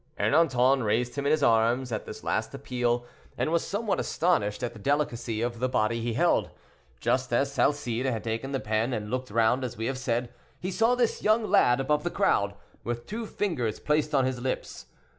Ernanton 0.19 0.83
raised 0.83 1.13
him 1.13 1.27
in 1.27 1.31
his 1.31 1.43
arms 1.43 1.91
at 1.91 2.05
this 2.07 2.23
last 2.23 2.55
appeal, 2.55 3.05
and 3.37 3.51
was 3.51 3.63
somewhat 3.63 3.99
astonished 3.99 4.63
at 4.63 4.73
the 4.73 4.79
delicacy 4.79 5.43
of 5.43 5.59
the 5.59 5.69
body 5.69 6.01
he 6.01 6.13
held. 6.13 6.49
Just 6.99 7.31
as 7.31 7.51
Salcede 7.53 8.07
had 8.07 8.23
taken 8.23 8.51
the 8.51 8.59
pen, 8.59 8.93
and 8.93 9.11
looked 9.11 9.29
round 9.29 9.63
as 9.63 9.77
we 9.77 9.85
have 9.85 9.99
said, 9.99 10.33
he 10.59 10.71
saw 10.71 10.95
this 10.95 11.21
young 11.21 11.47
lad 11.47 11.79
above 11.79 12.03
the 12.03 12.09
crowd, 12.09 12.55
with 12.83 13.05
two 13.05 13.27
fingers 13.27 13.79
placed 13.79 14.15
on 14.15 14.25
his 14.25 14.41
lips. 14.41 14.87